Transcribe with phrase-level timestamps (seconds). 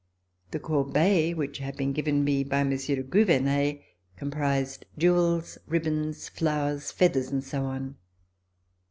[0.49, 3.83] The corbeille, which had been given me by Monsieur de Gouvernet,
[4.17, 4.31] com.
[4.31, 7.97] prised jewels, ribbons, flowers, feathers and so on.